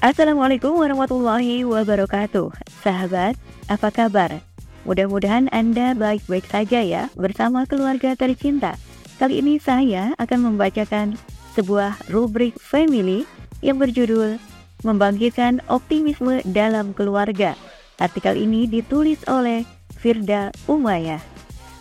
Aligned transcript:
Assalamualaikum 0.00 0.80
warahmatullahi 0.80 1.60
wabarakatuh. 1.68 2.48
Sahabat, 2.80 3.36
apa 3.68 3.92
kabar? 3.92 4.40
Mudah-mudahan 4.88 5.52
Anda 5.52 5.92
baik-baik 5.92 6.48
saja 6.48 6.80
ya 6.80 7.12
bersama 7.20 7.68
keluarga 7.68 8.16
tercinta. 8.16 8.80
Kali 9.20 9.44
ini 9.44 9.60
saya 9.60 10.16
akan 10.16 10.48
membacakan 10.48 11.20
sebuah 11.52 12.00
rubrik 12.08 12.56
family 12.56 13.28
yang 13.60 13.76
berjudul 13.76 14.40
Membangkitkan 14.88 15.60
Optimisme 15.68 16.40
dalam 16.48 16.96
Keluarga. 16.96 17.52
Artikel 18.00 18.40
ini 18.40 18.64
ditulis 18.64 19.20
oleh 19.28 19.68
Firda 20.00 20.48
Umayah. 20.64 21.20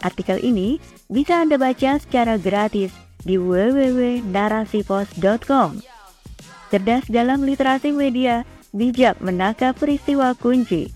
Artikel 0.04 0.43
ini 0.43 0.83
bisa 1.07 1.39
Anda 1.39 1.55
baca 1.55 1.95
secara 1.95 2.36
gratis 2.36 2.91
di 3.23 3.39
www.narasipos.com. 3.39 5.98
Cerdas 6.70 7.09
dalam 7.09 7.41
literasi 7.41 7.90
media, 7.90 8.46
bijak 8.78 9.18
menangkap 9.26 9.73
peristiwa 9.73 10.38
kunci. 10.38 10.94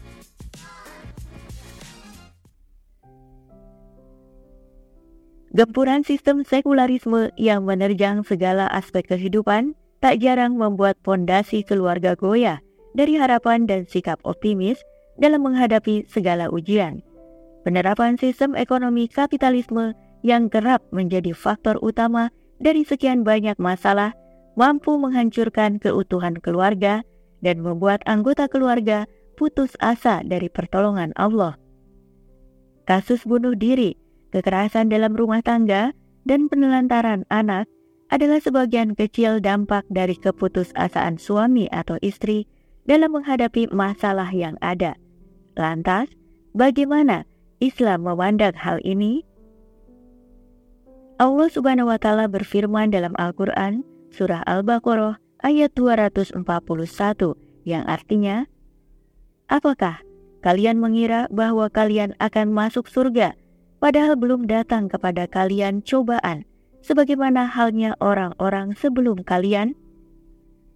Gempuran 5.53 6.05
sistem 6.05 6.45
sekularisme 6.45 7.33
yang 7.41 7.65
menerjang 7.65 8.21
segala 8.21 8.69
aspek 8.69 9.05
kehidupan 9.05 9.73
tak 9.97 10.21
jarang 10.21 10.57
membuat 10.61 10.97
pondasi 11.01 11.65
keluarga 11.65 12.13
goyah 12.13 12.61
dari 12.93 13.17
harapan 13.17 13.65
dan 13.65 13.89
sikap 13.89 14.21
optimis 14.25 14.77
dalam 15.17 15.41
menghadapi 15.41 16.05
segala 16.05 16.53
ujian. 16.53 17.01
Penerapan 17.65 18.17
sistem 18.21 18.53
ekonomi 18.53 19.09
kapitalisme 19.09 19.97
yang 20.21 20.53
kerap 20.53 20.85
menjadi 20.93 21.33
faktor 21.33 21.81
utama 21.81 22.29
dari 22.61 22.85
sekian 22.85 23.25
banyak 23.25 23.57
masalah 23.57 24.13
mampu 24.53 24.95
menghancurkan 24.97 25.81
keutuhan 25.81 26.37
keluarga 26.39 27.01
dan 27.41 27.59
membuat 27.59 28.01
anggota 28.05 28.47
keluarga 28.47 29.05
putus 29.35 29.73
asa 29.81 30.21
dari 30.23 30.47
pertolongan 30.47 31.11
Allah. 31.17 31.57
Kasus 32.83 33.23
bunuh 33.23 33.55
diri 33.55 33.97
kekerasan 34.33 34.89
dalam 34.89 35.13
rumah 35.13 35.45
tangga, 35.45 35.93
dan 36.25 36.49
penelantaran 36.49 37.29
anak 37.29 37.69
adalah 38.09 38.41
sebagian 38.41 38.97
kecil 38.97 39.37
dampak 39.37 39.85
dari 39.93 40.17
keputusasaan 40.17 41.21
suami 41.21 41.69
atau 41.69 42.01
istri 42.01 42.49
dalam 42.89 43.13
menghadapi 43.13 43.69
masalah 43.69 44.27
yang 44.33 44.57
ada. 44.59 44.97
Lantas, 45.53 46.09
bagaimana 46.57 47.29
Islam 47.61 48.09
memandang 48.09 48.57
hal 48.57 48.81
ini? 48.81 49.21
Allah 51.21 51.47
Subhanahu 51.47 51.93
wa 51.93 51.99
taala 52.01 52.25
berfirman 52.25 52.89
dalam 52.89 53.13
Al-Qur'an 53.21 53.85
surah 54.13 54.45
Al-Baqarah 54.45 55.17
ayat 55.41 55.73
241 55.73 56.37
yang 57.65 57.83
artinya 57.89 58.45
Apakah 59.49 59.99
kalian 60.45 60.79
mengira 60.79 61.27
bahwa 61.33 61.67
kalian 61.67 62.15
akan 62.21 62.53
masuk 62.53 62.87
surga 62.87 63.35
padahal 63.83 64.15
belum 64.15 64.47
datang 64.47 64.87
kepada 64.87 65.27
kalian 65.27 65.83
cobaan, 65.83 66.47
sebagaimana 66.79 67.43
halnya 67.51 67.99
orang-orang 67.99 68.71
sebelum 68.79 69.27
kalian. 69.27 69.75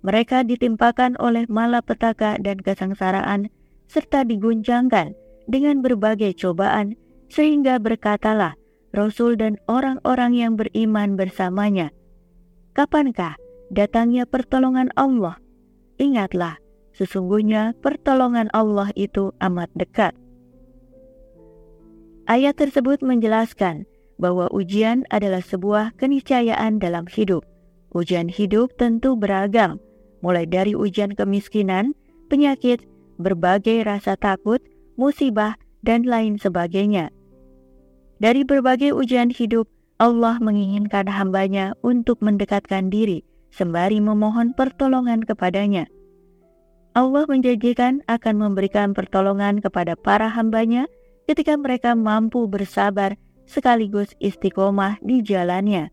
Mereka 0.04 0.44
ditimpakan 0.44 1.16
oleh 1.16 1.48
malapetaka 1.48 2.36
dan 2.44 2.60
kesengsaraan, 2.60 3.48
serta 3.88 4.28
diguncangkan 4.28 5.16
dengan 5.48 5.80
berbagai 5.80 6.36
cobaan, 6.36 7.00
sehingga 7.32 7.80
berkatalah 7.80 8.60
Rasul 8.92 9.40
dan 9.40 9.56
orang-orang 9.72 10.36
yang 10.36 10.54
beriman 10.60 11.16
bersamanya, 11.16 11.96
Kapankah 12.78 13.34
datangnya 13.74 14.30
pertolongan 14.30 14.94
Allah? 14.94 15.42
Ingatlah, 15.98 16.62
sesungguhnya 16.94 17.74
pertolongan 17.82 18.54
Allah 18.54 18.94
itu 18.94 19.34
amat 19.42 19.74
dekat. 19.74 20.14
Ayat 22.30 22.54
tersebut 22.54 23.02
menjelaskan 23.02 23.90
bahwa 24.22 24.46
ujian 24.54 25.10
adalah 25.10 25.42
sebuah 25.42 25.98
keniscayaan 25.98 26.78
dalam 26.78 27.10
hidup. 27.10 27.42
Ujian 27.98 28.30
hidup 28.30 28.70
tentu 28.78 29.18
beragam, 29.18 29.82
mulai 30.22 30.46
dari 30.46 30.78
ujian 30.78 31.18
kemiskinan, 31.18 31.98
penyakit, 32.30 32.86
berbagai 33.18 33.90
rasa 33.90 34.14
takut, 34.22 34.62
musibah, 35.02 35.58
dan 35.82 36.06
lain 36.06 36.38
sebagainya. 36.38 37.10
Dari 38.22 38.46
berbagai 38.46 38.94
ujian 38.94 39.34
hidup, 39.34 39.66
Allah 39.98 40.38
menginginkan 40.38 41.10
hambanya 41.10 41.74
untuk 41.82 42.22
mendekatkan 42.22 42.94
diri 42.94 43.26
sembari 43.50 43.98
memohon 43.98 44.54
pertolongan 44.54 45.26
kepadanya. 45.26 45.90
Allah 46.94 47.26
menjanjikan 47.26 48.06
akan 48.06 48.36
memberikan 48.38 48.94
pertolongan 48.94 49.58
kepada 49.58 49.98
para 49.98 50.30
hambanya 50.30 50.86
ketika 51.26 51.58
mereka 51.58 51.98
mampu 51.98 52.46
bersabar 52.46 53.18
sekaligus 53.50 54.14
istiqomah 54.22 55.02
di 55.02 55.26
jalannya. 55.26 55.90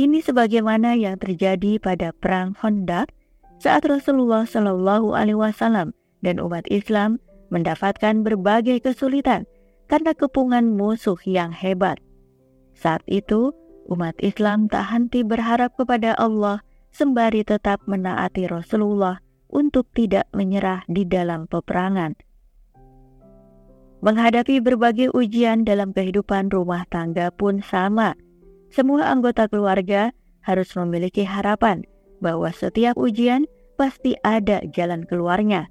Ini 0.00 0.24
sebagaimana 0.24 0.96
yang 0.96 1.20
terjadi 1.20 1.76
pada 1.76 2.16
perang 2.16 2.56
Hondak 2.64 3.12
saat 3.60 3.84
Rasulullah 3.84 4.48
Shallallahu 4.48 5.12
Alaihi 5.12 5.36
Wasallam 5.36 5.92
dan 6.24 6.40
umat 6.40 6.64
Islam 6.72 7.20
mendapatkan 7.52 8.24
berbagai 8.24 8.80
kesulitan 8.80 9.44
karena 9.92 10.16
kepungan 10.16 10.72
musuh 10.80 11.20
yang 11.28 11.52
hebat. 11.52 12.00
Saat 12.80 13.04
itu, 13.04 13.52
umat 13.92 14.16
Islam 14.24 14.64
tak 14.72 14.88
henti 14.88 15.20
berharap 15.20 15.76
kepada 15.76 16.16
Allah 16.16 16.64
sembari 16.96 17.44
tetap 17.44 17.84
menaati 17.84 18.48
Rasulullah 18.48 19.20
untuk 19.52 19.84
tidak 19.92 20.24
menyerah 20.32 20.88
di 20.88 21.04
dalam 21.04 21.44
peperangan. 21.44 22.16
Menghadapi 24.00 24.64
berbagai 24.64 25.12
ujian 25.12 25.68
dalam 25.68 25.92
kehidupan 25.92 26.48
rumah 26.48 26.88
tangga 26.88 27.28
pun 27.28 27.60
sama. 27.60 28.16
Semua 28.72 29.12
anggota 29.12 29.44
keluarga 29.44 30.16
harus 30.40 30.72
memiliki 30.72 31.28
harapan 31.28 31.84
bahwa 32.24 32.48
setiap 32.48 32.96
ujian 32.96 33.44
pasti 33.76 34.16
ada 34.24 34.64
jalan 34.72 35.04
keluarnya. 35.04 35.68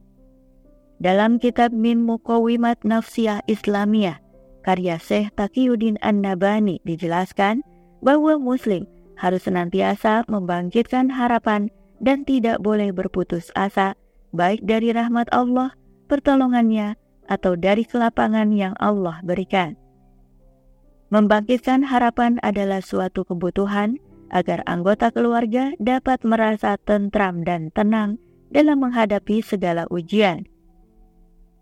Dalam 1.01 1.41
kitab 1.41 1.73
Min 1.73 2.05
Muqawimat 2.05 2.85
Nafsiyah 2.85 3.41
Islamiyah, 3.49 4.21
karya 4.61 4.99
Syekh 4.99 5.33
Taqiyuddin 5.35 5.99
An-Nabani 6.03 6.83
dijelaskan 6.83 7.63
bahwa 8.03 8.39
muslim 8.39 8.87
harus 9.19 9.43
senantiasa 9.43 10.23
membangkitkan 10.31 11.11
harapan 11.11 11.67
dan 11.99 12.23
tidak 12.23 12.63
boleh 12.63 12.95
berputus 12.95 13.51
asa 13.55 13.95
baik 14.31 14.63
dari 14.63 14.95
rahmat 14.95 15.27
Allah, 15.35 15.75
pertolongannya, 16.07 16.95
atau 17.29 17.53
dari 17.53 17.85
kelapangan 17.85 18.49
yang 18.55 18.73
Allah 18.81 19.21
berikan. 19.21 19.77
Membangkitkan 21.09 21.85
harapan 21.85 22.37
adalah 22.45 22.81
suatu 22.81 23.25
kebutuhan 23.25 23.97
agar 24.29 24.61
anggota 24.69 25.09
keluarga 25.09 25.73
dapat 25.81 26.21
merasa 26.21 26.77
tentram 26.85 27.41
dan 27.41 27.73
tenang 27.73 28.21
dalam 28.53 28.81
menghadapi 28.81 29.41
segala 29.41 29.89
ujian. 29.89 30.45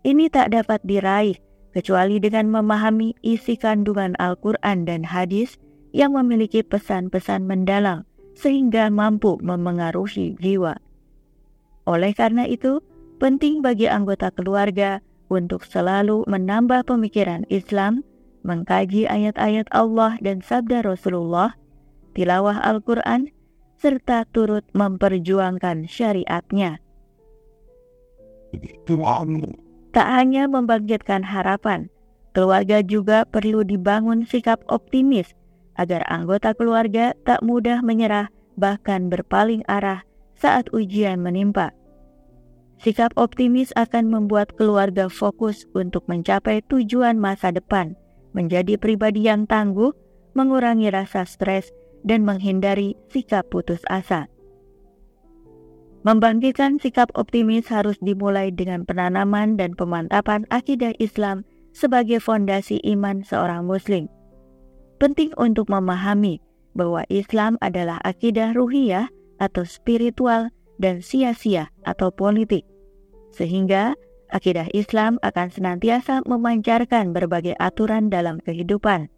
Ini 0.04 0.28
tak 0.28 0.52
dapat 0.52 0.84
diraih 0.84 1.36
kecuali 1.78 2.18
dengan 2.18 2.50
memahami 2.50 3.14
isi 3.22 3.54
kandungan 3.54 4.18
Al-Quran 4.18 4.82
dan 4.82 5.06
hadis 5.06 5.54
yang 5.94 6.18
memiliki 6.18 6.66
pesan-pesan 6.66 7.46
mendalam 7.46 8.02
sehingga 8.34 8.90
mampu 8.90 9.38
memengaruhi 9.38 10.34
jiwa. 10.42 10.74
Oleh 11.86 12.10
karena 12.18 12.50
itu, 12.50 12.82
penting 13.22 13.62
bagi 13.62 13.86
anggota 13.86 14.34
keluarga 14.34 14.98
untuk 15.30 15.62
selalu 15.62 16.26
menambah 16.26 16.82
pemikiran 16.82 17.46
Islam, 17.46 18.02
mengkaji 18.42 19.06
ayat-ayat 19.06 19.70
Allah 19.70 20.18
dan 20.18 20.42
sabda 20.42 20.82
Rasulullah, 20.82 21.54
tilawah 22.18 22.58
Al-Quran, 22.58 23.30
serta 23.78 24.26
turut 24.34 24.66
memperjuangkan 24.74 25.86
syariatnya. 25.86 26.82
Tak 29.92 30.04
hanya 30.04 30.44
membangkitkan 30.44 31.24
harapan, 31.24 31.88
keluarga 32.36 32.84
juga 32.84 33.24
perlu 33.24 33.64
dibangun 33.64 34.28
sikap 34.28 34.60
optimis 34.68 35.32
agar 35.78 36.04
anggota 36.10 36.52
keluarga 36.52 37.14
tak 37.24 37.40
mudah 37.40 37.80
menyerah 37.80 38.28
bahkan 38.58 39.06
berpaling 39.08 39.62
arah 39.70 40.02
saat 40.34 40.68
ujian 40.74 41.22
menimpa. 41.22 41.72
Sikap 42.78 43.10
optimis 43.18 43.74
akan 43.74 44.06
membuat 44.06 44.54
keluarga 44.54 45.10
fokus 45.10 45.66
untuk 45.74 46.06
mencapai 46.06 46.62
tujuan 46.70 47.18
masa 47.18 47.50
depan, 47.50 47.98
menjadi 48.38 48.78
pribadi 48.78 49.26
yang 49.26 49.50
tangguh, 49.50 49.90
mengurangi 50.38 50.86
rasa 50.94 51.26
stres, 51.26 51.74
dan 52.06 52.22
menghindari 52.22 52.94
sikap 53.10 53.50
putus 53.50 53.82
asa. 53.90 54.30
Membangkitkan 56.08 56.80
sikap 56.80 57.12
optimis 57.20 57.68
harus 57.68 58.00
dimulai 58.00 58.48
dengan 58.48 58.88
penanaman 58.88 59.60
dan 59.60 59.76
pemantapan 59.76 60.48
akidah 60.48 60.96
Islam 60.96 61.44
sebagai 61.76 62.16
fondasi 62.16 62.80
iman 62.96 63.20
seorang 63.20 63.68
Muslim. 63.68 64.08
Penting 64.96 65.36
untuk 65.36 65.68
memahami 65.68 66.40
bahwa 66.72 67.04
Islam 67.12 67.60
adalah 67.60 68.00
akidah 68.08 68.56
ruhiyah 68.56 69.12
atau 69.36 69.68
spiritual 69.68 70.48
dan 70.80 71.04
sia-sia 71.04 71.68
atau 71.84 72.08
politik. 72.08 72.64
Sehingga 73.36 73.92
akidah 74.32 74.72
Islam 74.72 75.20
akan 75.20 75.52
senantiasa 75.52 76.24
memancarkan 76.24 77.12
berbagai 77.12 77.52
aturan 77.60 78.08
dalam 78.08 78.40
kehidupan. 78.40 79.12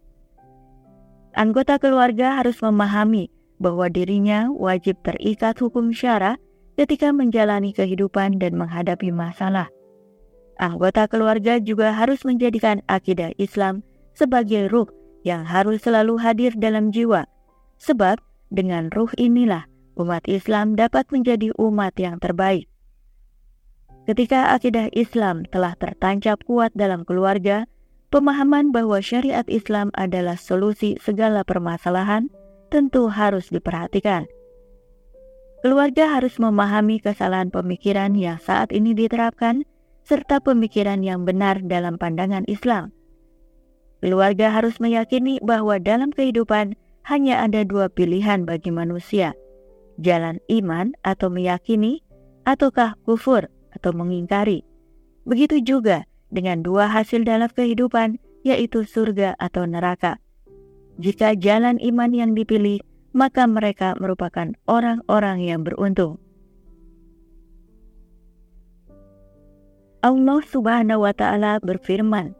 Anggota 1.39 1.79
keluarga 1.79 2.43
harus 2.43 2.59
memahami 2.59 3.31
bahwa 3.63 3.87
dirinya 3.87 4.51
wajib 4.51 4.99
terikat 5.07 5.55
hukum 5.63 5.95
syara 5.95 6.35
ketika 6.81 7.13
menjalani 7.13 7.77
kehidupan 7.77 8.41
dan 8.41 8.57
menghadapi 8.57 9.13
masalah. 9.13 9.69
Anggota 10.57 11.05
keluarga 11.13 11.61
juga 11.61 11.93
harus 11.93 12.25
menjadikan 12.25 12.81
akidah 12.89 13.37
Islam 13.37 13.85
sebagai 14.17 14.73
ruh 14.73 14.89
yang 15.21 15.45
harus 15.45 15.85
selalu 15.85 16.17
hadir 16.17 16.57
dalam 16.57 16.89
jiwa, 16.89 17.29
sebab 17.77 18.17
dengan 18.49 18.89
ruh 18.97 19.13
inilah 19.21 19.69
umat 20.01 20.25
Islam 20.25 20.73
dapat 20.73 21.05
menjadi 21.13 21.53
umat 21.61 21.93
yang 22.01 22.17
terbaik. 22.17 22.65
Ketika 24.09 24.57
akidah 24.57 24.89
Islam 24.97 25.45
telah 25.53 25.77
tertancap 25.77 26.41
kuat 26.49 26.73
dalam 26.73 27.05
keluarga, 27.05 27.69
pemahaman 28.09 28.73
bahwa 28.73 29.05
syariat 29.05 29.45
Islam 29.53 29.93
adalah 29.93 30.41
solusi 30.41 30.97
segala 30.97 31.45
permasalahan 31.45 32.33
tentu 32.73 33.13
harus 33.13 33.53
diperhatikan. 33.53 34.25
Keluarga 35.61 36.17
harus 36.17 36.41
memahami 36.41 37.05
kesalahan 37.05 37.53
pemikiran 37.53 38.17
yang 38.17 38.41
saat 38.41 38.73
ini 38.73 38.97
diterapkan 38.97 39.69
serta 40.09 40.41
pemikiran 40.41 41.05
yang 41.05 41.29
benar 41.29 41.61
dalam 41.61 42.01
pandangan 42.01 42.49
Islam. 42.49 42.97
Keluarga 44.01 44.49
harus 44.57 44.81
meyakini 44.81 45.37
bahwa 45.45 45.77
dalam 45.77 46.17
kehidupan 46.17 46.81
hanya 47.05 47.45
ada 47.45 47.61
dua 47.69 47.93
pilihan 47.93 48.49
bagi 48.49 48.73
manusia, 48.73 49.37
jalan 50.01 50.41
iman 50.49 50.97
atau 51.05 51.29
meyakini, 51.29 52.01
ataukah 52.49 52.97
kufur 53.05 53.53
atau 53.77 53.93
mengingkari. 53.93 54.65
Begitu 55.29 55.61
juga 55.61 56.09
dengan 56.33 56.65
dua 56.65 56.89
hasil 56.89 57.29
dalam 57.29 57.53
kehidupan, 57.53 58.17
yaitu 58.41 58.89
surga 58.89 59.37
atau 59.37 59.69
neraka. 59.69 60.17
Jika 60.97 61.37
jalan 61.37 61.77
iman 61.85 62.17
yang 62.17 62.33
dipilih, 62.33 62.81
maka 63.11 63.47
mereka 63.47 63.99
merupakan 63.99 64.55
orang-orang 64.71 65.43
yang 65.43 65.61
beruntung. 65.67 66.23
Allah 70.01 70.41
Subhanahu 70.49 71.05
wa 71.05 71.13
Ta'ala 71.13 71.61
berfirman, 71.61 72.33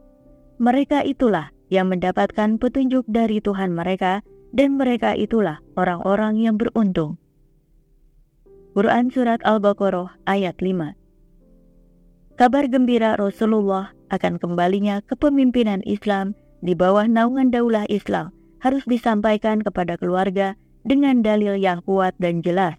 "Mereka 0.57 1.05
itulah 1.05 1.53
yang 1.69 1.93
mendapatkan 1.93 2.57
petunjuk 2.57 3.05
dari 3.05 3.37
Tuhan 3.37 3.77
mereka, 3.77 4.25
dan 4.49 4.81
mereka 4.81 5.13
itulah 5.13 5.61
orang-orang 5.77 6.41
yang 6.41 6.57
beruntung." 6.57 7.21
Quran 8.71 9.11
Surat 9.11 9.43
Al-Baqarah 9.43 10.15
ayat 10.25 10.57
5 10.63 10.95
Kabar 12.39 12.65
gembira 12.71 13.19
Rasulullah 13.19 13.91
akan 14.09 14.39
kembalinya 14.39 15.03
kepemimpinan 15.05 15.83
Islam 15.85 16.33
di 16.63 16.73
bawah 16.73 17.05
naungan 17.05 17.51
daulah 17.51 17.85
Islam 17.91 18.31
harus 18.61 18.85
disampaikan 18.85 19.59
kepada 19.65 19.97
keluarga 19.97 20.55
dengan 20.85 21.25
dalil 21.25 21.57
yang 21.57 21.81
kuat 21.85 22.13
dan 22.21 22.45
jelas. 22.45 22.77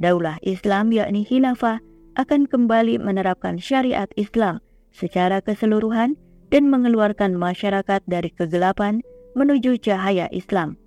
Daulah 0.00 0.40
Islam 0.42 0.90
yakni 0.90 1.22
khilafah 1.22 1.78
akan 2.18 2.50
kembali 2.50 2.98
menerapkan 2.98 3.60
syariat 3.60 4.10
Islam 4.18 4.58
secara 4.90 5.38
keseluruhan 5.44 6.18
dan 6.50 6.70
mengeluarkan 6.70 7.34
masyarakat 7.34 8.02
dari 8.06 8.30
kegelapan 8.32 9.04
menuju 9.34 9.78
cahaya 9.82 10.30
Islam. 10.30 10.78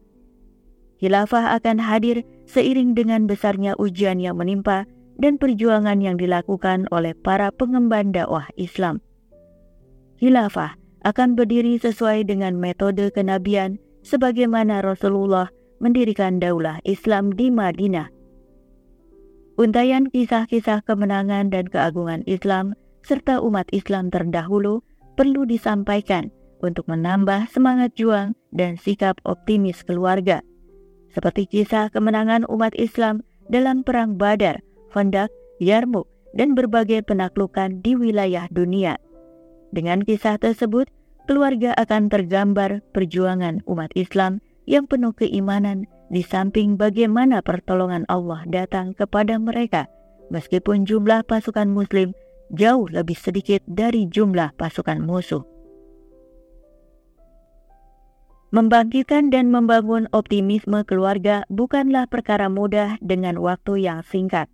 Khilafah 0.98 1.54
akan 1.62 1.78
hadir 1.78 2.26
seiring 2.50 2.98
dengan 2.98 3.30
besarnya 3.30 3.78
ujian 3.78 4.18
yang 4.18 4.40
menimpa 4.40 4.90
dan 5.22 5.38
perjuangan 5.38 6.02
yang 6.02 6.18
dilakukan 6.18 6.90
oleh 6.90 7.14
para 7.14 7.54
pengemban 7.54 8.10
dakwah 8.10 8.50
Islam. 8.58 9.04
Khilafah 10.18 10.74
akan 11.06 11.38
berdiri 11.38 11.78
sesuai 11.78 12.26
dengan 12.26 12.58
metode 12.58 13.14
kenabian 13.14 13.78
sebagaimana 14.08 14.80
Rasulullah 14.80 15.52
mendirikan 15.84 16.40
daulah 16.40 16.80
Islam 16.88 17.36
di 17.36 17.52
Madinah. 17.52 18.08
Untayan 19.60 20.08
kisah-kisah 20.08 20.88
kemenangan 20.88 21.52
dan 21.52 21.68
keagungan 21.68 22.24
Islam 22.24 22.72
serta 23.04 23.44
umat 23.44 23.68
Islam 23.76 24.08
terdahulu 24.08 24.80
perlu 25.20 25.44
disampaikan 25.44 26.32
untuk 26.64 26.88
menambah 26.88 27.52
semangat 27.52 27.92
juang 28.00 28.32
dan 28.56 28.80
sikap 28.80 29.20
optimis 29.28 29.84
keluarga. 29.84 30.40
Seperti 31.12 31.50
kisah 31.50 31.92
kemenangan 31.92 32.48
umat 32.48 32.72
Islam 32.80 33.26
dalam 33.50 33.84
Perang 33.84 34.16
Badar 34.16 34.62
Hondak, 34.94 35.30
Yarmuk, 35.60 36.08
dan 36.38 36.54
berbagai 36.54 37.04
penaklukan 37.06 37.82
di 37.82 37.98
wilayah 37.98 38.46
dunia. 38.54 38.98
Dengan 39.74 40.02
kisah 40.06 40.40
tersebut, 40.40 40.88
keluarga 41.28 41.76
akan 41.76 42.08
tergambar 42.08 42.80
perjuangan 42.96 43.60
umat 43.68 43.92
Islam 44.00 44.40
yang 44.64 44.88
penuh 44.88 45.12
keimanan 45.12 45.84
di 46.08 46.24
samping 46.24 46.80
bagaimana 46.80 47.44
pertolongan 47.44 48.08
Allah 48.08 48.48
datang 48.48 48.96
kepada 48.96 49.36
mereka, 49.36 49.92
meskipun 50.32 50.88
jumlah 50.88 51.28
pasukan 51.28 51.68
Muslim 51.68 52.16
jauh 52.56 52.88
lebih 52.88 53.20
sedikit 53.20 53.60
dari 53.68 54.08
jumlah 54.08 54.56
pasukan 54.56 55.04
musuh. 55.04 55.44
Membangkitkan 58.56 59.28
dan 59.28 59.52
membangun 59.52 60.08
optimisme 60.16 60.80
keluarga 60.88 61.44
bukanlah 61.52 62.08
perkara 62.08 62.48
mudah 62.48 62.96
dengan 63.04 63.36
waktu 63.44 63.84
yang 63.84 64.08
singkat. 64.08 64.48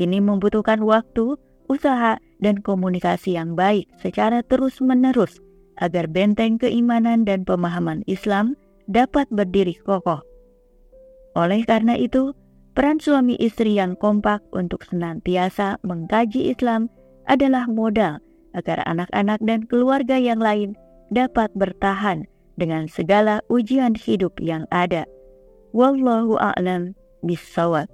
Ini 0.00 0.24
membutuhkan 0.24 0.80
waktu, 0.80 1.36
usaha, 1.68 2.16
dan 2.40 2.64
komunikasi 2.64 3.36
yang 3.36 3.52
baik 3.52 3.84
secara 4.00 4.40
terus-menerus 4.40 5.43
agar 5.80 6.06
benteng 6.06 6.60
keimanan 6.60 7.26
dan 7.26 7.42
pemahaman 7.42 8.06
Islam 8.06 8.54
dapat 8.86 9.26
berdiri 9.32 9.74
kokoh. 9.80 10.20
Oleh 11.34 11.66
karena 11.66 11.98
itu, 11.98 12.36
peran 12.78 13.02
suami 13.02 13.34
istri 13.42 13.74
yang 13.78 13.98
kompak 13.98 14.44
untuk 14.54 14.86
senantiasa 14.86 15.82
mengkaji 15.82 16.54
Islam 16.54 16.86
adalah 17.26 17.66
modal 17.66 18.22
agar 18.54 18.86
anak-anak 18.86 19.42
dan 19.42 19.66
keluarga 19.66 20.14
yang 20.14 20.38
lain 20.38 20.78
dapat 21.10 21.50
bertahan 21.58 22.26
dengan 22.54 22.86
segala 22.86 23.42
ujian 23.50 23.98
hidup 23.98 24.38
yang 24.38 24.64
ada. 24.70 25.06
Wallahu 25.74 26.38
a'lam 26.38 26.94
bishawab. 27.26 27.90